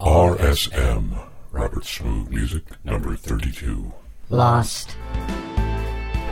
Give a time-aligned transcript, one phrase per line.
[0.00, 3.92] RSM, Robert Smooth Music, number 32.
[4.30, 4.96] Lost.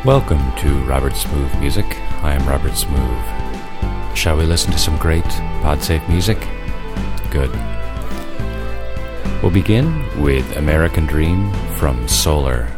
[0.06, 1.84] Welcome to Robert Smoove Music.
[2.22, 4.16] I am Robert Smoove.
[4.16, 5.22] Shall we listen to some great
[5.60, 6.38] PodSafe music?
[7.30, 7.50] Good.
[9.42, 12.70] We'll begin with American Dream from Soular.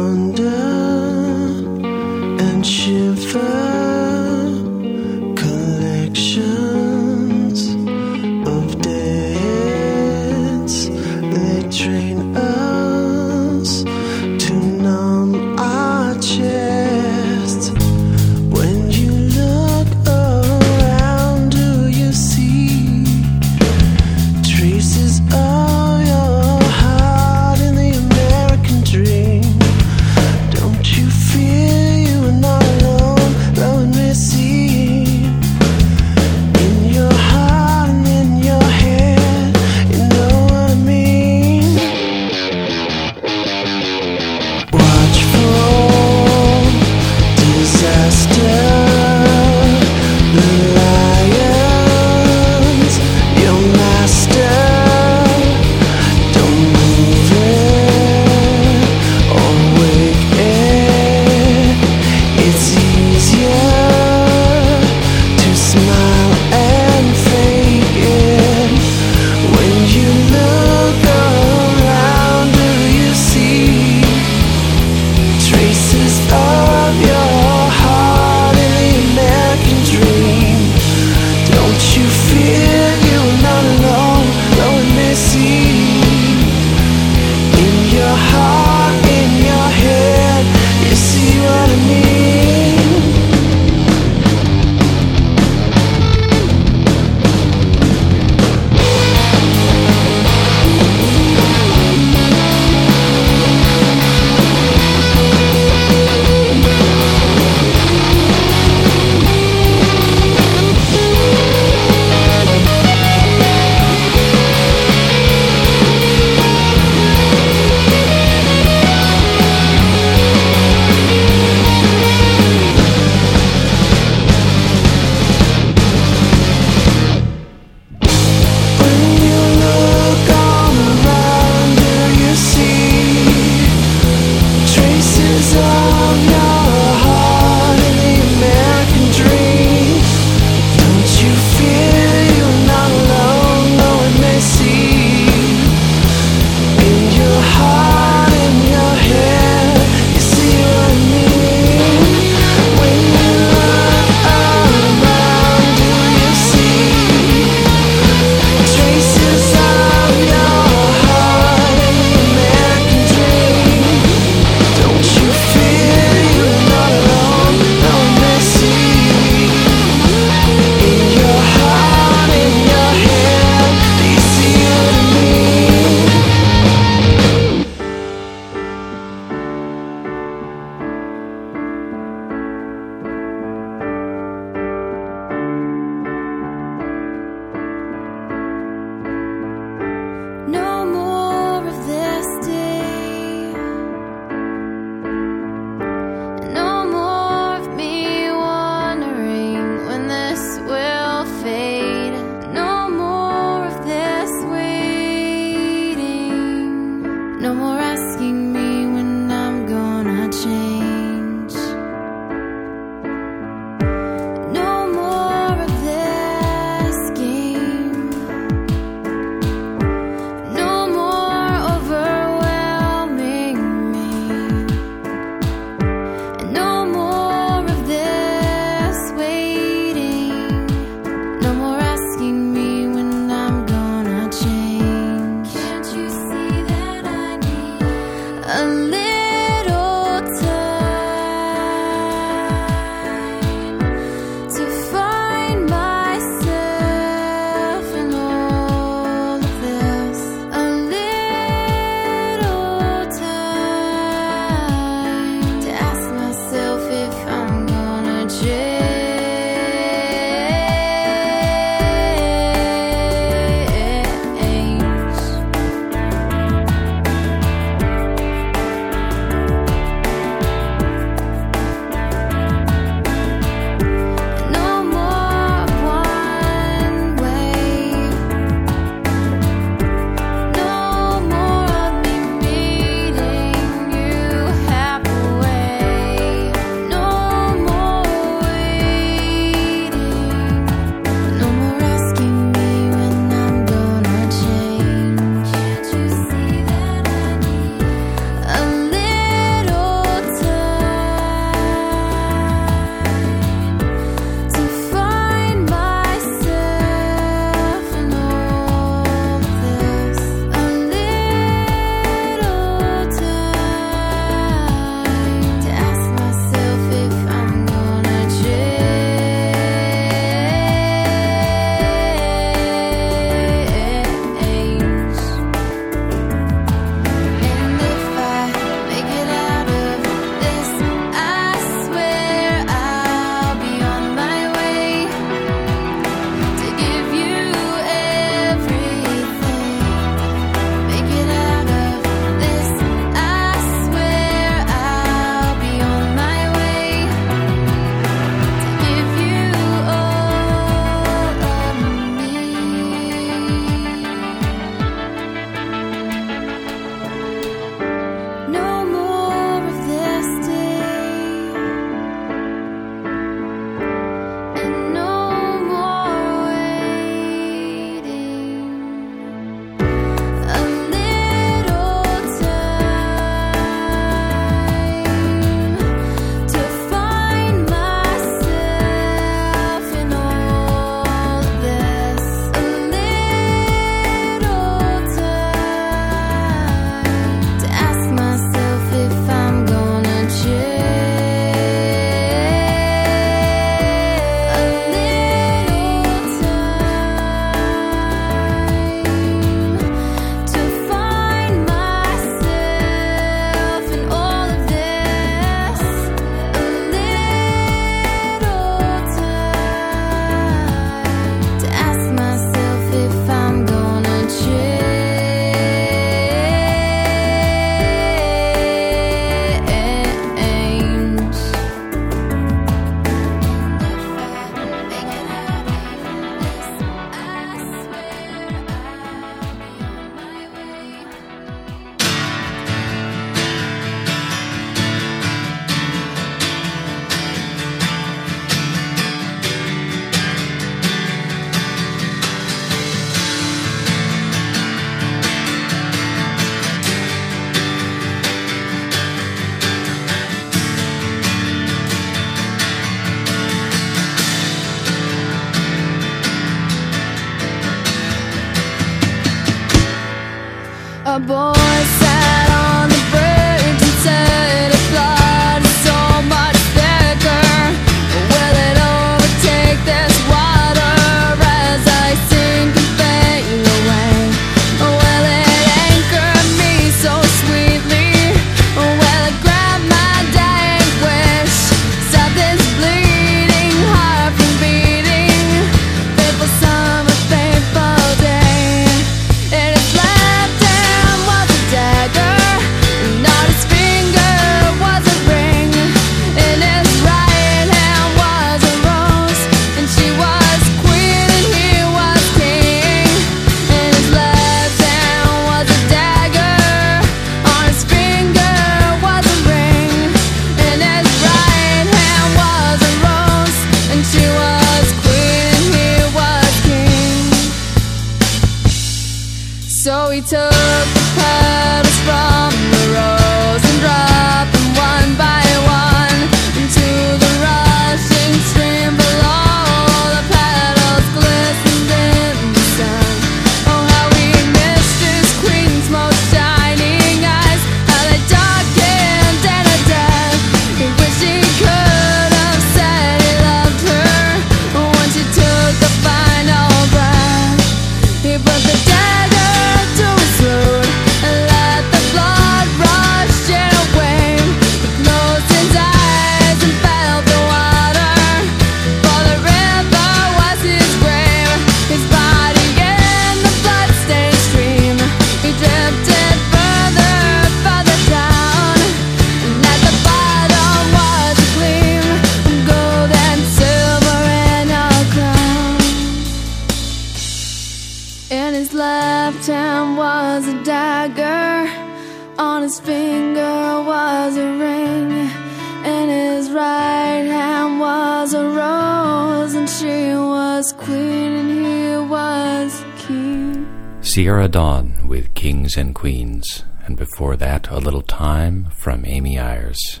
[594.12, 600.00] Sierra Dawn with Kings and Queens, and before that, A Little Time from Amy Ayres.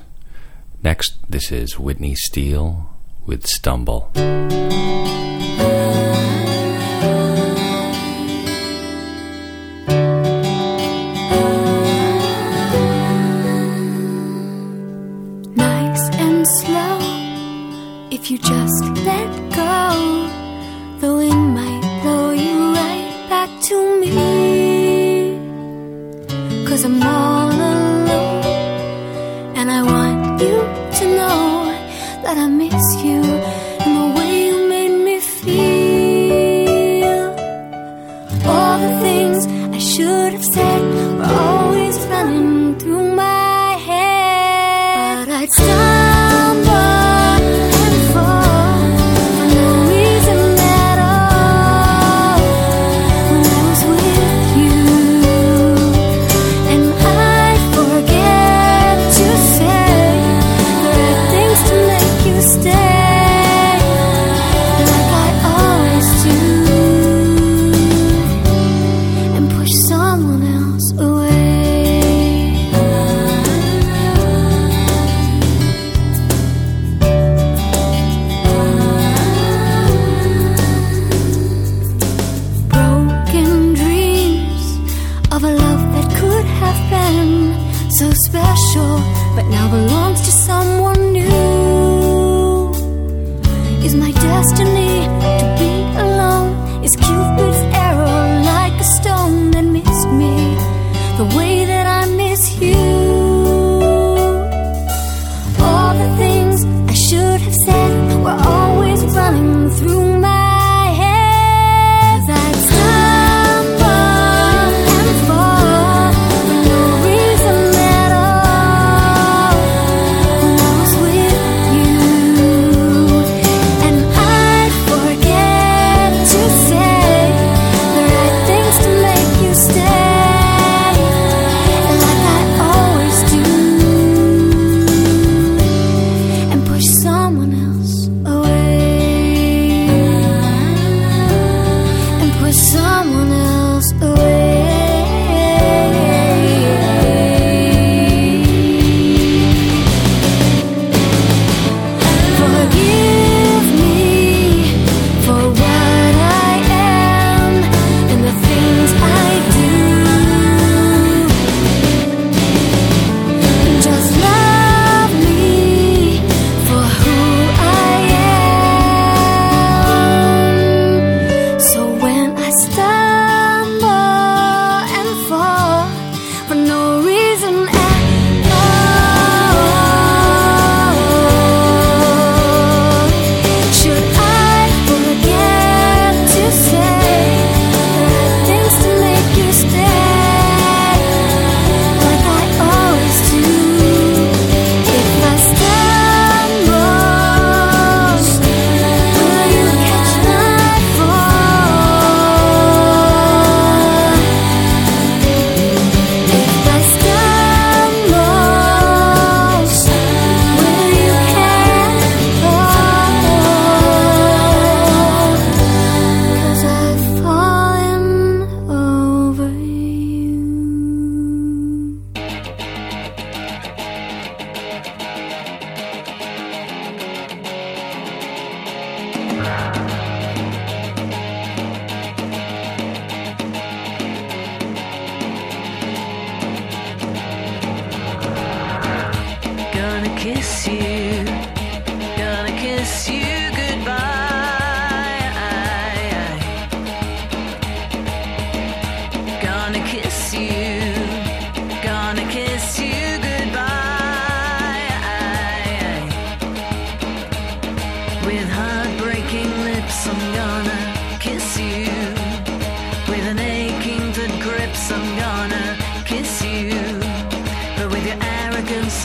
[0.82, 2.90] Next, this is Whitney Steele
[3.24, 4.12] with Stumble.
[18.10, 20.28] if you just let go.
[21.00, 21.71] Though in my
[26.84, 28.06] I'm all alone.
[29.54, 30.56] And I want you
[30.98, 31.64] to know
[32.24, 33.21] that I miss you.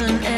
[0.10, 0.37] and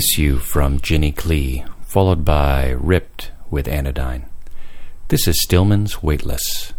[0.00, 4.24] Kiss You from Ginny Clee, followed by Ripped with Anodyne.
[5.08, 6.72] This is Stillman's Weightless.